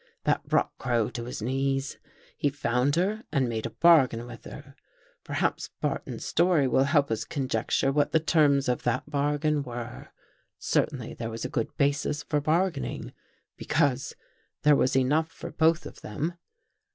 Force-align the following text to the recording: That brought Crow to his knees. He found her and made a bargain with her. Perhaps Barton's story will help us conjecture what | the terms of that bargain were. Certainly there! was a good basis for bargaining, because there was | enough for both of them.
That 0.23 0.47
brought 0.47 0.75
Crow 0.79 1.11
to 1.11 1.25
his 1.25 1.43
knees. 1.43 1.99
He 2.35 2.49
found 2.49 2.95
her 2.95 3.23
and 3.31 3.47
made 3.47 3.67
a 3.67 3.69
bargain 3.69 4.25
with 4.25 4.45
her. 4.45 4.75
Perhaps 5.23 5.69
Barton's 5.79 6.25
story 6.25 6.67
will 6.67 6.85
help 6.85 7.11
us 7.11 7.23
conjecture 7.23 7.91
what 7.91 8.11
| 8.11 8.11
the 8.11 8.19
terms 8.19 8.67
of 8.67 8.81
that 8.81 9.07
bargain 9.11 9.61
were. 9.61 10.07
Certainly 10.57 11.13
there! 11.13 11.29
was 11.29 11.45
a 11.45 11.49
good 11.49 11.77
basis 11.77 12.23
for 12.23 12.41
bargaining, 12.41 13.13
because 13.57 14.15
there 14.63 14.75
was 14.75 14.95
| 14.95 14.95
enough 14.97 15.29
for 15.31 15.51
both 15.51 15.85
of 15.85 16.01
them. 16.01 16.33